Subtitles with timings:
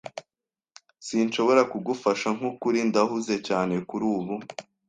[1.07, 2.27] Sinshobora kugufasha.
[2.37, 4.35] Nkukuri, ndahuze cyane kurubu.